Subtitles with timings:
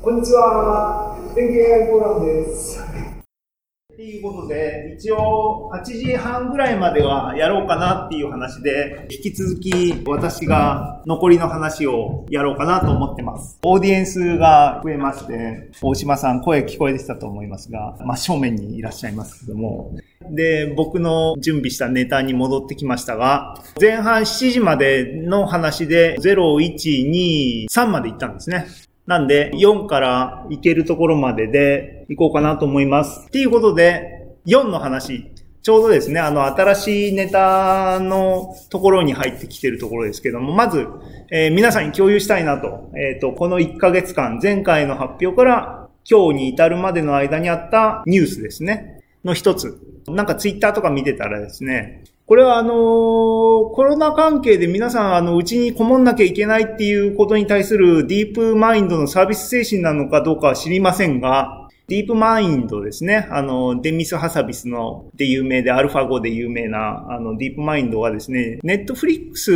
[0.00, 1.18] こんにちは。
[1.34, 2.80] 電気 AI フォーラムです。
[2.80, 13.58] っていうことで、一応8時半ぐらいまではやろうかなっていう話で、引き続き私が残りの話をやろうかなと思ってます。
[13.64, 19.96] オーディエンスが増えまして、大島さん声聞こえてきたと思いますが、真正面にいらっしゃいますけども、
[20.30, 28.66] で、僕の準備したネタに戻ってきましたが、前半7時までの話で0、1、2、3まで行ったんですね。
[29.08, 33.24] なんで、4から行けるところまでで行こうかなと思います。
[33.26, 35.32] っていうことで、4の話。
[35.62, 40.86] ちょうどですね、あの、新しいネタのところに入ってきてるところですけども、まず、
[41.30, 42.90] えー、皆さんに共有したいなと。
[42.96, 49.00] えっ、ー、と、この1ヶ月間、前回の発表から今日に至るまでの間にあったニュースですね。
[49.24, 49.80] の一つ。
[50.06, 63.26] なんかツイッターとか見てたらですね、これはあの、コロナ関係で皆さんあの、うちにこもんなきゃいけないっていうことに対するディープマインドのサービス精神なのかどうかは知りませんが、ディープマインドですね。
[63.30, 69.50] あの、デミス・ハサビスので有名で、アルファ語で有名な、あの、ディープマインドはですね、ネットフリックス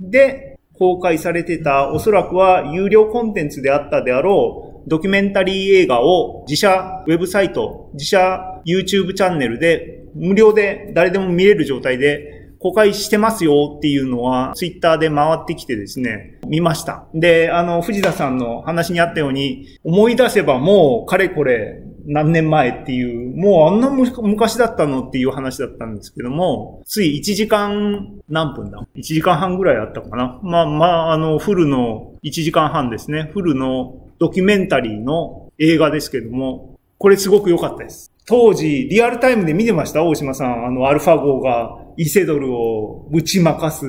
[0.00, 17.06] で公開されてた、おそらくは有料コンテンツであったであろう、ドキュメンタリー映画を自社ウェブサイト、自社 YouTube チャンネルで無料で誰でも見れる状態で公開してますよっていうのは、ツイッターで回ってきてですね、見ました。
[17.14, 33.30] で、あの、藤田さんの話にあったように、思い出せばもう、かれこれ、何年前っていう、もうあんな昔だったのっていう話だったんですけども、つい1時間何分だ ?1 時間半ぐらいあったかなまあまあ、あの、フルの1時間半ですね。
[33.32, 38.12] フルのドキュメンタリーの映画ですけども、これすごく良かったです。
[38.26, 40.04] 当時、リアルタイムで見てました？
[40.04, 40.66] 大島さん。
[40.66, 43.86] あの、アルファ号がイセドルを打ち負かす。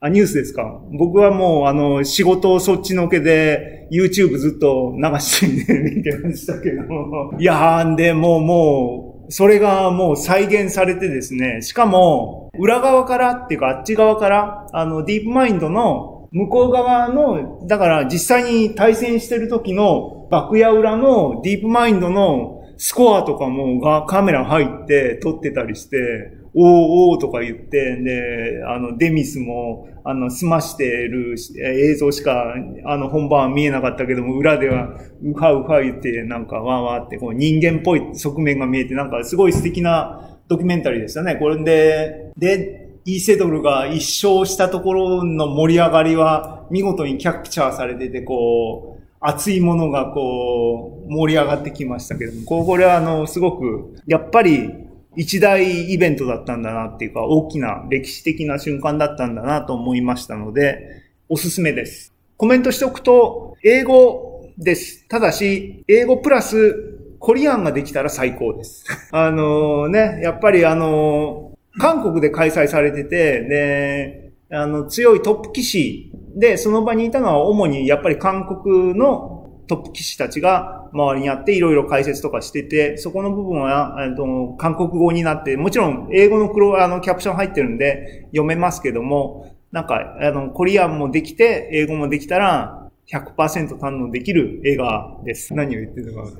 [0.00, 0.80] あ、ニュースですか？
[0.98, 6.84] 僕はもう、あの、仕事をそっちのけで、YouTube ずっと流して見てましたけど。
[7.38, 41.36] いやー、で、もう、もう、それがもう再現されてですね、しかも、裏側からっていうか、あっち側から、あの、ディープマインドの向こう側の、だから実際に対戦してる時のバクヤ裏のディープマインドのスコアとかもがカメラ入って撮ってたりして、おーおーとか言って、で、あの、デミスも、あの、済ましてる映像しか、あの、本番は見えなかったけども、裏では、うはうは言って、なんか、わーわーって、こう、人間っぽい側面が見えて、なんか、すごい素敵なドキュメンタリーでしたね。
[41.36, 54.70] これで、で、イーセドルが一勝したところの盛り上がりは、見事にキャプチャーされてて、こう、熱いものがこう、盛り上がってきましたけども、これはあの、すごく、やっぱり
[55.16, 62.14] 一大イベントだったんだなっていうか、大きな歴史的な瞬間だったんだなと思いましたので、おすすめです。
[62.36, 65.08] コメントしておくと、英語です。
[65.08, 68.84] ただし、英語プラス、コリアンができたら最高です。
[69.10, 95.54] あのね、やっぱりあの韓国で開催されてて、で、あの、強いトップ棋士で、その場にいたのは主にやっぱり韓国のトップ棋士たちが周りにあっていろいろ解説とかしてて、そこの部分は、えっと、韓国語になって、もちろん英語の黒、あの、キャプション入ってるんで読めますけども、なんか、あの、コリアンもできて、英語もできたら100%堪能できる映画です。
[95.54, 96.30] 何を言ってるのか。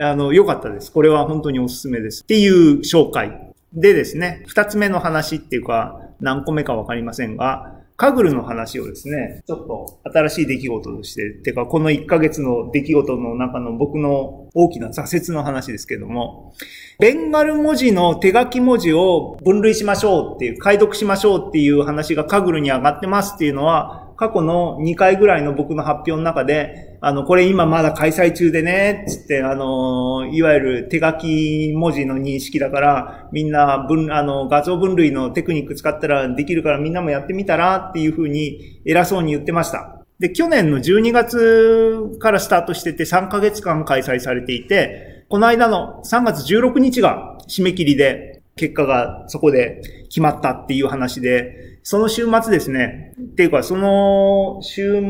[0.00, 0.90] あの、良かったです。
[0.90, 2.22] これは本当におすすめです。
[2.22, 3.51] っていう紹介。
[3.74, 16.52] でですね、二つ目の話っていうか、何個目かわかりませんが、カグルの話をですね、ちょっと新しい出来事として、てかこの1ヶ月の出来事の中の僕の大きな挫折の話ですけども、
[16.98, 40.04] ベンガル文字の手書き文字を分類しましょうっていう、解読しましょうっていう話がカグルに上がってますっていうのは、過去の2回ぐらいの僕の発表の中で、あの、これ今まだ開催中でね、つって、あの、いわゆる手書き文字の認識だから、みんな分、あの、画像分類のテクニック使ったらできるからみんなもやってみたらっていうふうに偉そうに言ってました。
[40.20, 55.02] で、去年の12月からスタートしてて3ヶ月間開催されていて、この間の3月16日が締め切りで、結果がそこで決まったっていう話で、その週末ですね、っていうか、その週、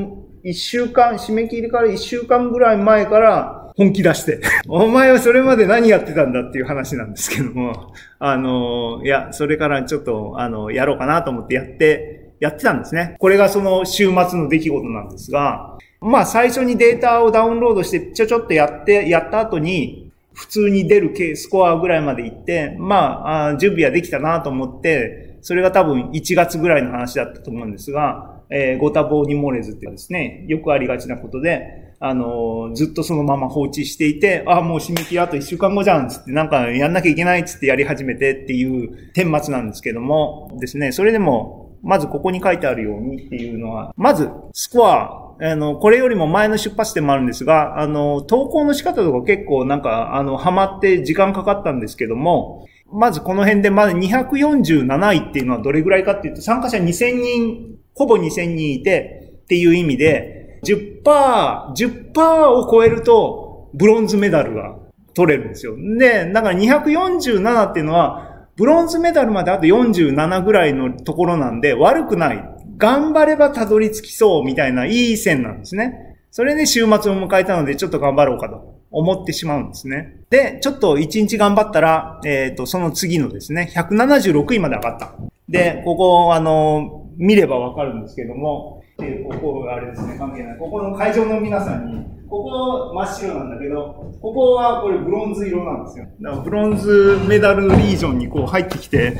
[0.43, 13.17] 一週間、締め切りから一週間ぐらい前から本気出して、 お前はそれまで何やってたんだっていう話なんですけども、あの、いや、それからちょっと、あの、やろうかなと思ってやって、やってたんですね。
[13.19, 64.77] これがその週末の出来事なんですが、まあ最初にデータをダウンロードしてちょちょっとやって、やった後に、普通に出るスコアぐらいまで行って、まあ、準備はできたなと思って、それが多分1月ぐらいの話だったと思うんですが、えー、ご多忙に漏れずってですね、よくありがちなことで、あの、ずっとそのまま放置していて、あ、もう締め切りあと1週間後じゃん、つって、なんかやんなきゃいけないつってやり始めてっていう顛末なんですけども、ですね、それでも、まずここに書いてあるようにっていうのは、まず、スコア、あの、これよりも前の出発点もあるんですが、あの、投稿の仕方とか結構なんか、あの、ハマって時間かかったんですけども、まずこの辺でまず247位っていうのはどれぐらいかっていうと、参加者2000人、ほぼ2000人いてっていう意味で、10%、10%を超えると、ブロンズメダルが
[65.15, 65.75] 取れるんですよ。
[65.99, 72.49] で、だから247っていうのは、ブロンズメダルまであと47ぐらいのところなんで、悪くない。
[72.77, 76.19] 頑張ればたどり着きそうみたいないい線なんですね。
[76.31, 80.21] それで週末を迎えたので、ちょっと頑張ろうかと思ってしまうんですね。
[80.31, 85.15] で、ちょっと1日頑張ったら、えっ、ー、と、その次のですね、176位まで上がった。
[85.49, 90.59] で、ここ、あの、見ればわかるんですけども、ここがあれですね、関係ない。
[90.59, 96.07] ここの会場の皆さんに、ここ真っ白なんだけど、ここはこれブロンズ色なんですよ。
[96.21, 99.19] だからブロンズメダルリージョンにこう入ってきて、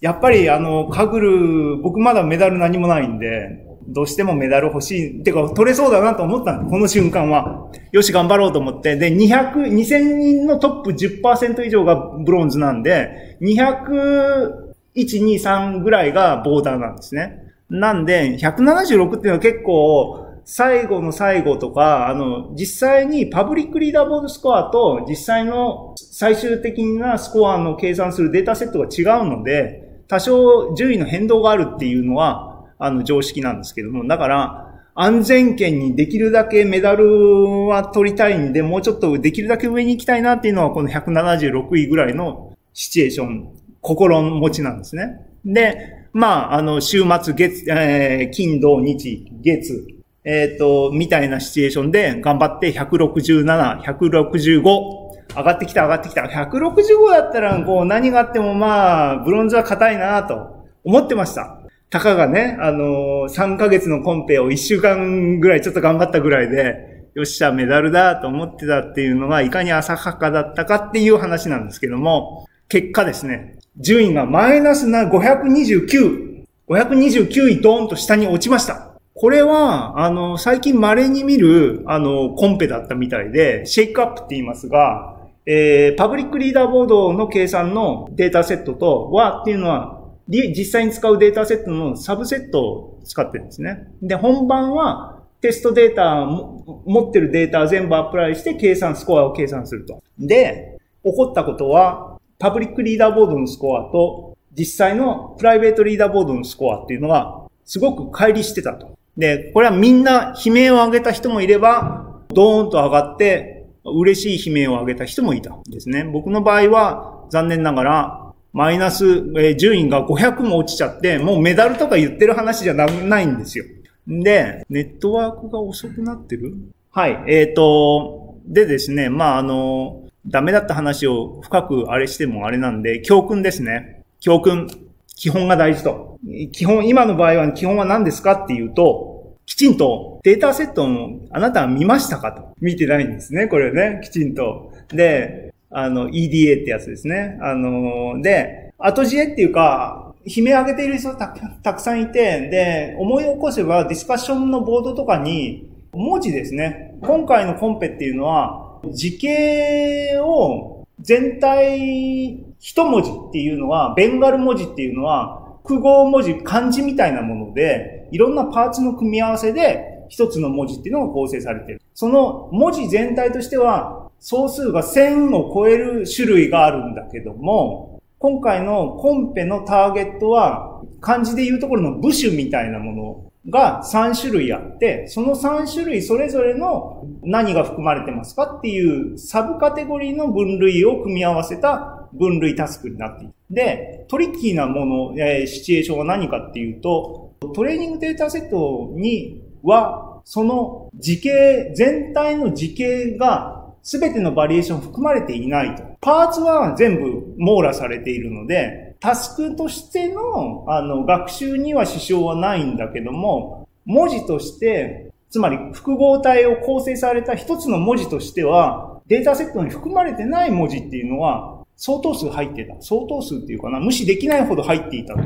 [0.00, 5.22] やっぱりあの、かぐる、僕まだメダル何もないんで、どうしてもメダル欲しい。
[5.22, 7.70] てか、取れそうだなと思ったんこの瞬間は。
[7.92, 8.96] よし、頑張ろうと思って。
[8.96, 17.38] で、200、2000人のトップ10%以上がブロンズなんで、200、1、2、3ぐらいがボーダーなんですね。
[17.68, 32.49] なんで、176っていうのは結構、最後の最後とか、あの、実際にパブリックリーダーボードスコアと実際の最終的なスコアの計算するデータセットが違うので、多少順位の変動があるっていうのは、
[32.80, 43.48] あの、常識なんですけども、だから、安全圏にできるだけメダルは取りたいんで、もうちょっとできるだけ上に行きたいなっていうのは、この176位ぐらいのシチュエーション、
[43.80, 45.26] 心持ちなんですね。
[45.44, 56.22] で、まあ、あの、週末、月、えー、金、土、日、月、えっ、ー、と、みたいなシチュエーションで頑張って167、165、上がってきた上がってきた。
[56.22, 61.59] 165だったら、こう、何があってもまあ、ブロンズは硬いなと思ってました。
[61.90, 78.92] たかがね、あのー、3ヶ月のコンペを1週間ぐらいちょっと頑張ったぐらいで、よっしゃ、メダルだと思ってたっていうのが、いかに浅はかだったかっていう話なんですけども、結果ですね、順位がマイナスな529、529位ドーンと下に落ちました。
[79.14, 85.16] これは、あの、最近稀に見る、あの、コンペだったみたいで、シェイクアップって言いますが、
[85.46, 89.99] えー、パブリックリーダーボードの計算のデータセットとはっていうのは、
[90.30, 93.88] 実際に使うデータセットのサブセットを使ってるんですね。
[94.00, 100.02] で、本番はテストデータ、持ってるデータ全部アプライして計算、スコアを計算すると。
[100.18, 108.98] で、起こったことは、パブリックリーダーボードのスコアと実際のプライベートリーダーボードのスコアっていうのはすごく乖離してたと。
[109.16, 116.04] で、これはみんな悲鳴を上げた人もいれば、ドーンと上がって嬉しい悲鳴を上げた人もいたんですね。
[116.04, 118.19] 僕の場合は残念ながら
[118.52, 123.64] マイナス、えー、順位が500も落ちちゃって、もうメダルとか言ってる話じゃなないんですよ。
[124.08, 126.54] で、ネットワークが遅くなってる？
[126.90, 127.22] はい。
[127.28, 134.02] えっ、ー、と、でですね、まあ、あの、ダメだった話を深くあれしてもあれなんで、教訓ですね。
[134.20, 134.68] 教訓。
[135.16, 136.18] 基本が大事と。
[136.52, 140.88] 基本、今の場合は基本は何ですかっていうと、きちんとデータセットを
[141.30, 142.54] あなたは見ましたかと。
[142.60, 144.00] 見てないんですね、これね。
[144.02, 144.72] きちんと。
[144.88, 147.38] で、あの、EDA ってやつですね。
[147.40, 151.28] あの、で、後知恵っていうか、悲鳴上げている人た
[151.62, 156.98] たくさんいて、で、思い起こせばディスカッションのボードとかに、文字ですね。
[157.02, 171.82] 今回のコンペっていうのは、字形を全体一文字っていうのは、ベンガル文字っていうのは、複合文字、漢字みたいなもので、いろんなパーツの組み合わせで一つの文字っていうのが構成されている。
[171.94, 193.32] その文字全体としては、総数が1000を超える種類があるんだけども、今回のコンペのターゲットは、漢字で言うところの部首みたいなものが3種類あって、その3種類それぞれの何が含まれてますかっていうサブカテゴリーの分類を組み合わせた分類タスクになっている。
[193.50, 205.82] で、トリッキーなもの、えー、シチュエーションは何かっていうと、トレーニングデータセットには、その時系、全体の時系が全てのバリエーション含まれていないと。
[206.00, 222.74] パーツは全部網羅されているので、タスクとしての、あの、学習には支障はないんだけども、文字として、つまり複合体を構成された一つの文字としては、データセットに含まれてない文字っていうのは、相当数入ってた。
[222.80, 225.22] 相当数っていうかな、無視できないほど入っていたと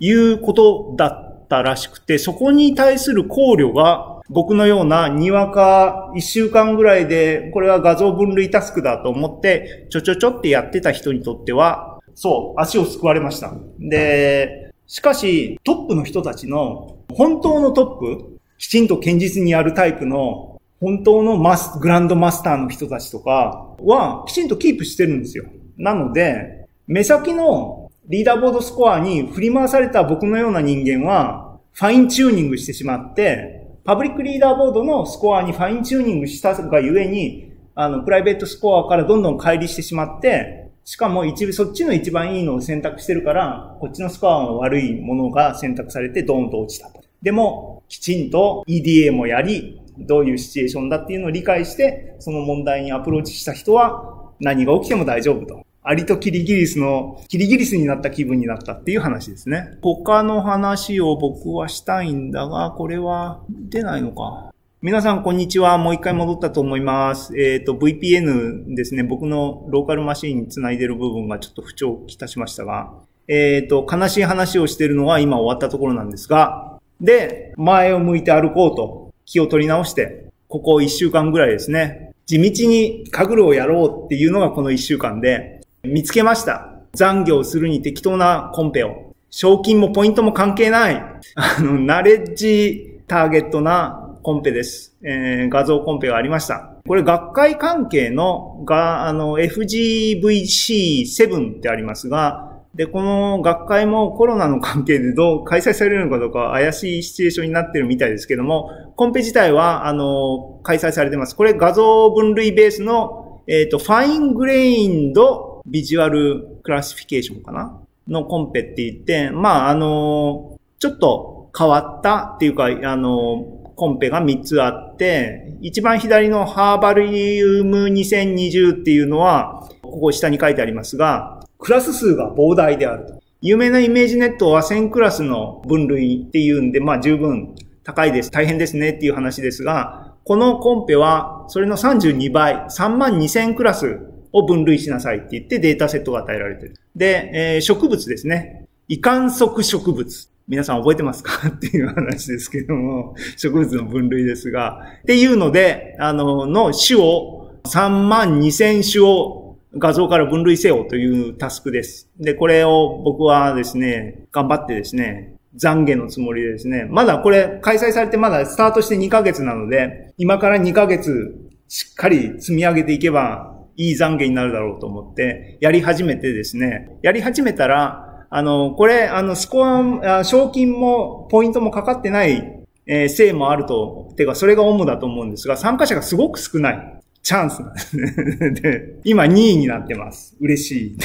[0.00, 13.54] いうことだったらしくて、そこに対する考慮が僕のようなにわか1週間ぐらいで、これは画像分類タスクだと思って、ちょちょちょってやってた人にとっては、そう、足を救われました。
[13.78, 25.44] で、しかし、トップの人たちの、本当のトップ、きちんと堅実にやるタイプの、本当のマス、グランドマスターの人たちとかは、きちんとキープしてるんですよ。
[25.76, 33.57] なので、目先のリーダーボードスコアに振り回された僕のような人間は、ファインチューニングしてしまって、
[33.88, 47.02] パブリックリーダーボードのスコアにファインチューニングしたがゆえに、あの、プライベートスコアからどんどん乖離してしまって、しかも一部、そっちの一番いいのを選択してるから、こっちのスコアの悪いものが選択されてドーンと落ちたと。
[47.22, 55.64] でも、きちんと EDA もやり、どういうシチュエーションだっていうのを理解して、その問題にアプローチした人は、何が起きても大丈夫と。
[55.82, 59.78] アリとキリギリスの、キリギリスになった気分になったっていう話ですね。
[59.80, 64.52] 他の話を僕はしたいんだが、これは出ないのか。
[64.82, 65.78] 皆さん、こんにちは。
[65.78, 67.36] もう一回戻ったと思います。
[67.40, 69.02] えっ、ー、と、VPN ですね。
[69.02, 72.92] 僕のローカルマシンにつないでる部分がちょっと不調をきたしましたが、
[73.26, 86.72] えっ、ー、と、悲しい話をしてるのは今終わったところなんですが、で、前を向いて歩こうと気を取り直して、ここ一週間ぐらいですね、地道にカグルをやろうっていうのがこの一週間で、見つけました。
[86.92, 89.14] 残業するに適当なコンペを。
[89.30, 91.02] 賞金もポイントも関係ない。
[91.36, 94.96] あの、ナレッジターゲットなコンペです。
[95.02, 96.72] えー、画像コンペがありました。
[96.86, 111.36] これ学会関係のが、あの、FGVC7 ってありますが、で、この学会もコロナの関係でどう開催されるのかどうか怪しいシチュエーションになってるみたいですけども、コンペ自体は、あの、開催されてます。
[111.36, 117.80] これ画像分類ベースの、えっ、ー、と、 Fine-Grained Visual Classification かな？
[118.08, 133.22] のコンペって言って、まあ、あの、ちょっと変わったっていうか、あの、コンペが3つあって、一番左のハーバリウム2020っていうのは、ここ下に書いてありますが、クラス数が膨大であると。
[133.40, 138.30] 有名なイメージネットは1000クラスの分類っていうんで、まあ十分高いです。
[138.30, 144.00] 大変ですねっていう話ですが、このコンペはそれの32倍、3万2000クラス
[144.32, 146.74] を分類しなさいって言ってデータセットが与えられてる。
[146.96, 148.66] で、えー、植物ですね。
[148.88, 150.28] 異観測植物。
[150.48, 151.48] 皆さん覚えてますか？
[151.48, 162.08] っていう話ですけども、植物の分類ですが、っていうので、あの、の種を3万2000種を画像から分類せよというタスクです。
[162.18, 171.36] で、これを僕はですね、頑張ってですね、懺悔のつもりでですね、まだこれ開催されてまだスタートして2ヶ月なので、今から2ヶ月
[171.68, 186.94] しっかり積み上げていけばいい懺悔になるだろうと思って、やり始めてですね、やり始めたら、あの、これ、あの、スコア、賞金も、ポイントもかかってない、えー、せいもあると、てか、それが主だと思うんですが、参加者がすごく少ない。
[187.22, 188.50] チャンスなんですね。
[188.52, 190.36] で、今2位になってます。
[190.40, 190.98] 嬉しい。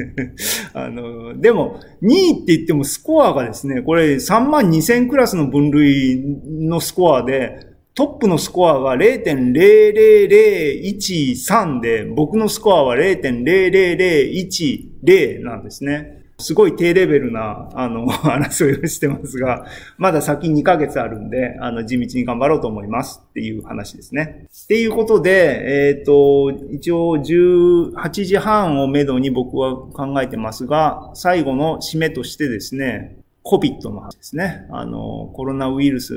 [0.72, 7.66] あの、でも、2位って言ってもスコアがですね、これ3万2000クラスの分類のスコアで、
[7.98, 16.22] トップのスコアが0.00013で、僕のスコアは0.00010なんですね。
[16.38, 24.46] すごい低レベルな、あの、 争いをしてますが、まだ先2ヶ月あるんで、あの、地道に頑張ろうと思いますっていう話ですね。
[24.46, 34.68] っていうことで、えっ、ー、と、一応18時半をめどに僕は考えてますが、最後の締めとしてですね、COVID の話ですね。
[34.70, 36.16] あの、コロナウイルス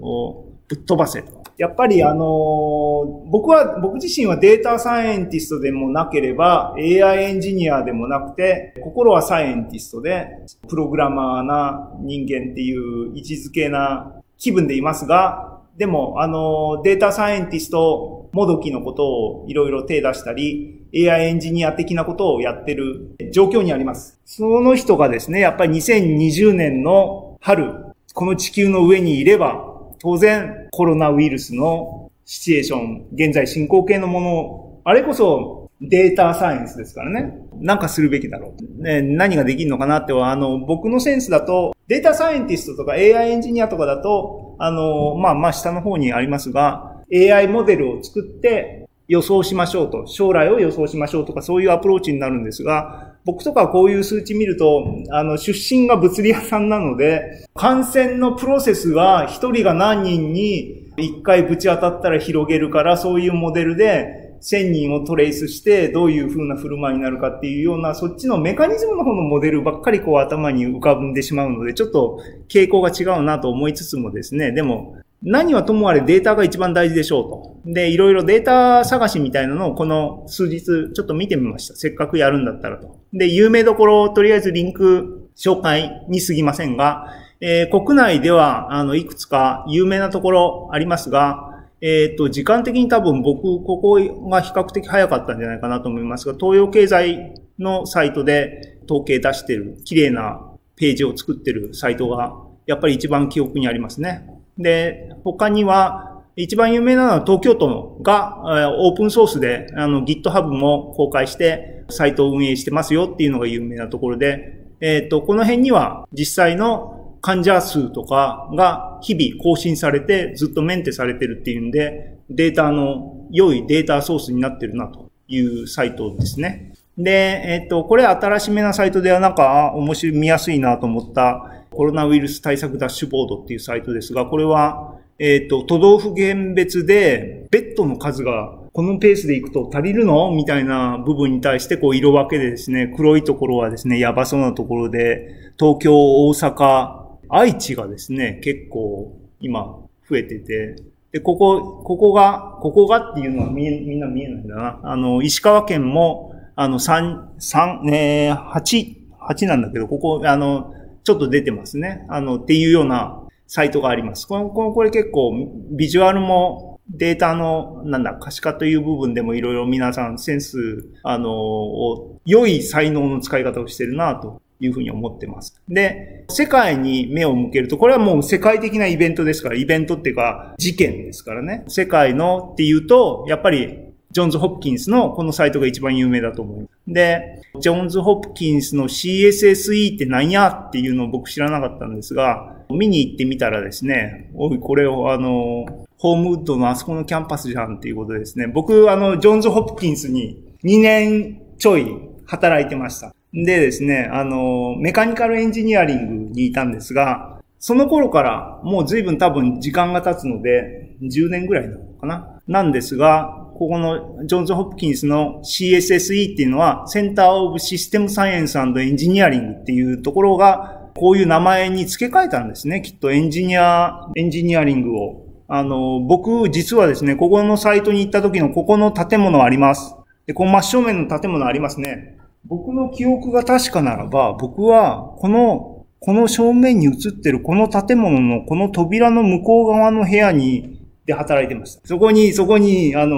[0.00, 1.44] をぶっ飛ばせと。
[1.58, 10.28] やっぱりあの、僕は、僕自身はデータサイエンティストでもなければ AI エンジニアでもなくて、心はサイエンティストで、
[10.68, 24.20] プログラマーな人間っていう位置づけな気分でいますが、でも、あの、データサイエンティストもどきのことをいろいろ手出したり、AI エンジニア的なことをやってる状況にあります。
[24.24, 27.72] その人がですね、やっぱり2020年の春、
[28.14, 29.65] この地球の上にいれば、
[30.06, 37.36] 当然コロナウイルスのシチュエーション、現在進行形のもの、あれこそデータサイエンスですからね。
[37.56, 38.82] なんかするべきだろう。
[38.82, 77.22] ね、何ができるのかなっては、あの、僕のセンスだと、データサイエンティストとか AI エンジニアとかだと、あの、まあまあ下の方にありますが、AI モデルを作って予想しましょうと、将来を予想しましょうとかそういうアプローチになるんですが、僕とかこういう数値見ると、あの、出身が物理屋さんなので、感染のプロセスは一人が何人に一回ぶち当たったら広げるから、そういうモデルで、1000人をトレースしてどういう風な振る舞いになるかっていうような、そっちのメカニズムの方のモデルばっかりこう頭に浮かんでしまうので、ちょっと傾向が違うなと思いつつもですね、でも何はともあれデータが一番大事でしょ
[77.64, 77.72] うと。
[77.72, 81.74] で、いろいろデータ探しみたいなのをこの数日ちょっと見てみました。
[81.74, 83.00] せっかくやるんだったらと。
[83.12, 87.08] で、有名どころをとりあえずリンク紹介に過ぎませんが、
[87.40, 91.46] えー、国内では、あの、いくつか有名なところありますが、
[91.80, 93.94] えっ、ー、と、時間的に多分僕、ここ
[94.30, 100.40] が比較的早かったんじゃないかなと思いますが、東洋経済のサイトで統計出してる、綺麗な
[100.76, 102.34] ページを作ってるサイトが、
[102.66, 104.35] やっぱり一番記憶にありますね。
[104.58, 108.42] で、他には、一番有名なのは東京都のが、
[108.78, 126.74] オープンソースで、あの、GitHub も公開して、サイトを運営してますよっていうのが有名なところで、えっ、ー、と、この辺には実際の患者数とかが日々更新されてずっとメンテされてるっていうんで、データの良いデータソースになってるなというサイトですね。
[126.98, 145.94] で、えっ、ー、と、これ新しめなサイトではなんか面白い、見やすいなと思ったコロナウイルス対策ダッシュボードっていうサイトですが、これは、えっ、ー、と、都道府県別でベッドの数がこのペースでいくと足りるのみたいな部分に対して、こう、色分けでですね、黒いところはですね、やばそうなところで、東京、
[146.28, 149.78] 大阪、愛知がですね、結構今
[150.08, 150.76] 増えてて、
[151.12, 154.80] で、ここ、ここが、ここがっていうのはみみんな見えないんだな。
[154.82, 160.74] あの、石川県も、あの、三、三、ね、八、八なんだけど、ここ、あの、
[161.06, 162.04] ちょっと出てますね。
[162.08, 164.26] あの、っていうようなサイトがあります。
[164.26, 165.32] この、この、これ結構、
[165.70, 175.62] ビジュアルもデータの、なんだ、可視化という部分でもいろいろ皆さんセンス、あの、良い才能の使い方をしてるなというふうに思ってます。
[175.68, 181.62] で、世界に目を向けると、これはもう世界的なイベントですから、イベントっていうか事件ですからね。
[181.68, 183.78] 世界のっていうと、やっぱり
[184.16, 186.68] ジョンズ・ホプキンスのこのサイトが一番有名だと思う。
[186.88, 195.66] で、ジョンズ・ホプキンスの CSSE って何やっていうのを僕知らなかったんですが、見に行ってみたらですね、おい、これをあの、
[195.98, 198.46] ホームウッドのあそこのキャンパスじゃんっていうことですね。
[198.46, 201.86] 僕、あの、ジョンズ・ホプキンスに2年ちょい
[202.24, 203.14] 働いてました。
[203.34, 222.82] でですね、あの、メカニカルエンジニアリングにいたんですが、その頃からもう随分多分時間が経つので、10年ぐらいなのかななんですが、ここのジョンズ・ホプキンスの CSSE っていうのは、 Center of System Science Engineering っていうところが、こういう名前に付け替えたんですね。
[222.82, 225.26] きっとエンジニア、エンジニアリングを。
[225.48, 229.94] あの、僕、実はですね、ここのサイトに行った時のここの建物あります。
[230.26, 232.18] で、この真正面の建物ありますね。
[232.44, 240.75] 僕の記憶が確かならば、僕は、この、この正面に映ってるこの建物のこの扉の向こう側の部屋に、
[241.06, 241.86] で働いてました。
[241.86, 243.16] そこに、そこに、あの、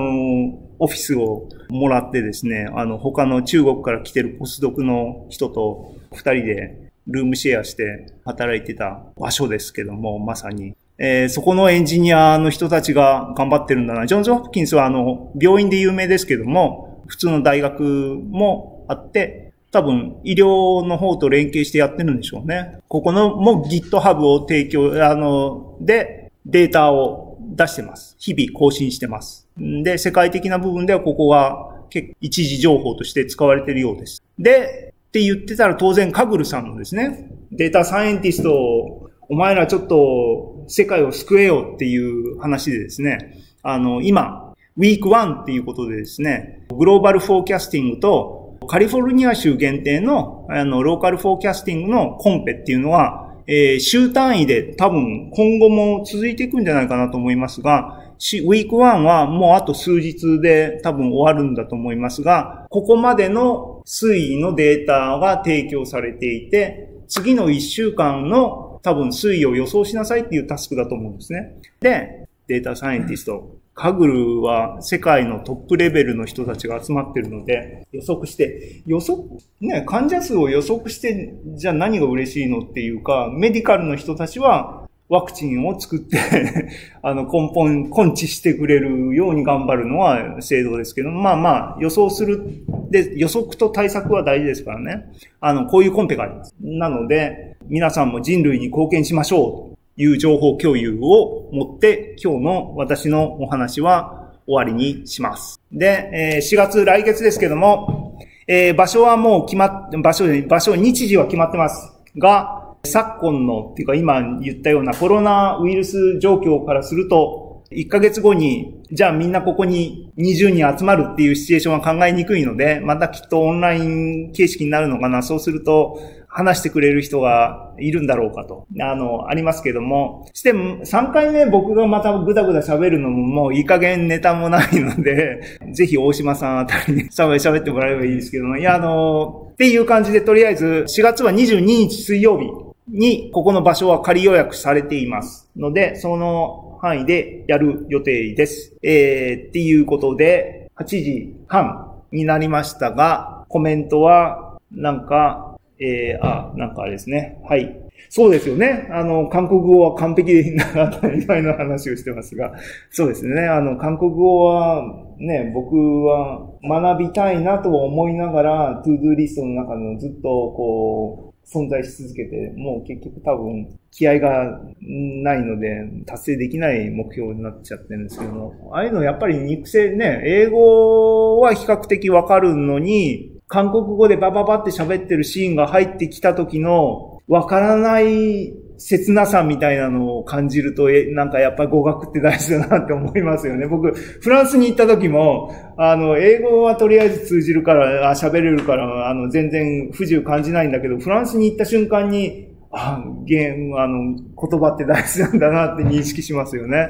[0.78, 10.74] オフィスをもらってですね、あの、他の中国から来てるポスドクの人と二人でルームシェアして働いてた場所ですけども、まさに。
[10.98, 14.06] えー、そこのエンジニアの人たちが頑張ってるんだな。
[14.06, 22.78] ジョンズ・ホプキンスはあの、病院で有名ですけども、普通の大学もあって、多分医療の方と連携してやってるんでしょうね。
[22.88, 28.16] ここのも GitHub を提供、あの、でデータを出してます。
[28.18, 29.48] 日々更新してます。
[29.56, 34.22] で、世界的な部分ではここが結一時情報として使われているようです。
[34.38, 71.56] で、って言ってたら当然カグルさんのですね、データサイエンティスト、お前らちょっと世界を救えよっていう話でですね、あの、今、ウィーク1っていうことでですね、グローバルフォーキャスティングとカリフォルニア州限定のあのローカルフォーキャスティングのコンペっていうのは、えー、週単位で多分今後も続いていくんじゃないかなと思いますが、ウィーク1はもうあと数日で多分終わるんだと思いますが、ここまでの推移のデータが提供されていて、次の1週間の多分推移を予想しなさいっていうタスクだと思うんですね。
[71.80, 79.22] で、データサイエンティスト、カグルは世界のトップレベルの人たちが集まってるので、予測して、予測、
[79.60, 86.18] ね、患者数を予測して、じゃあ何が嬉しいのっていうか、メディカルの人たちはワクチンを作って
[87.02, 92.42] あの、根本、根治してくれるように頑張るのは制度ですけど、まあまあ、予想する。
[92.90, 95.04] で、予測と対策は大事ですからね。
[95.40, 96.52] あの、こういうコンペがあります。
[96.60, 105.60] なので、皆さんも人類に貢献しましょういう情報共有を持って、今日の私のお話は終わりにします。
[105.72, 111.92] で、え4月来月ですけども、え、場所はもう決まっ、場所、場所、日時は決まってます。
[112.16, 125.22] が、昨今の、っていうか今言ったようなコロナウイルス状況からすると、1ヶ月後に、じゃあみんなここに20人集まるっていうシチュエーションは考えにくいので、またきっとオンライン形式になるのかな。
[125.22, 126.00] そうすると、
[126.38, 135.40] 話してくれる人がいるんだろうかと、あの、ありますけども、して3回目僕がまたぐだぐだ喋るのももういい加減ネタもないので、
[135.74, 142.46] ぜひ大島さんあたりに 喋ってもらえばいいですけども、いや、あの、っていう感じでとりあえず4月は22日水曜日
[142.86, 145.50] にここの場所は仮予約されています。
[145.56, 148.76] ので、その範囲でやる予定です。
[148.84, 155.47] えー、っていうことで、8時半になりましたが、コメントは、なんか、
[155.80, 157.40] えー、あ、なんかあれですね。
[157.48, 157.88] はい。
[158.10, 158.88] そうですよね。
[158.90, 162.54] あの、韓国語は完璧な当たり前の話をしてますが、
[162.90, 163.42] そうですね。
[163.42, 164.82] あの、韓国語は
[165.18, 193.66] ね、僕は学びたいなと思いながら、トゥードゥーリストの中のずっとこう、存在し続けて、もう結局多分気合がないので達成できない目標になっちゃってるんですけども、ああいうのやっぱり肉声ね、英語は比較的わかるのに、韓国語でバババって喋ってるシーンが入ってきた時のわからない切なさみたいなのを感じると、え、なんかやっぱり語学って大事だなって思いますよね。
[193.66, 206.88] 僕、フランスに行った時も、あの、英語はとりあえず通じるから、喋れるから、あの、全然不自由感じないんだけど、フランスに行った瞬間に、あ、ゲーム、あの、言葉って大事なんだなって認識しますよね。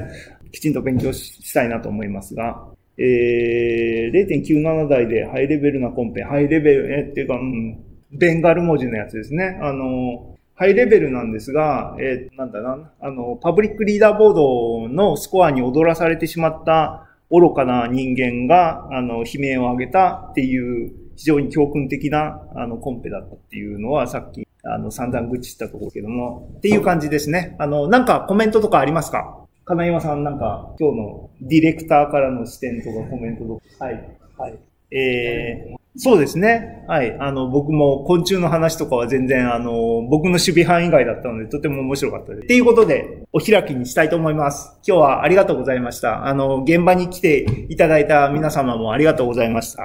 [0.52, 2.77] きちんと勉強したいなと思いますが。
[2.98, 7.78] えー、0.97台でハイレベルなコンペ、ハイレベル、えっていうか、うん、
[8.10, 9.58] ベンガル文字のやつですね。
[9.62, 27.54] あの、ハイレベルなんですが、えー、なんだな、あの、パブリックリーダーボードのスコアに踊らされてしまった愚かな人間が、あの、悲鳴を上げたっていう、非常に教訓的な、あの、コンペだったっていうのは、さっき、あの、散々愚痴したところけども、っていう感じですね。
[27.58, 29.47] あの、なんかコメントとかありますか？
[29.68, 33.84] 金山さん、なんか、今日のディレクターからの視点とかコメントとか。
[33.84, 34.18] はい。
[34.38, 34.58] はい。
[34.96, 36.86] えー、そうですね。
[36.88, 37.14] はい。
[37.18, 42.44] あの、僕も昆虫の話とかは全然、あの、僕の守備範囲外だったので、とても面白かったです。
[42.44, 44.78] っていうことで、お開きにしたいと思います。
[44.86, 46.26] 今日はありがとうございました。
[46.26, 49.84] あの、現場に来ていただいた皆様もありがとうございました。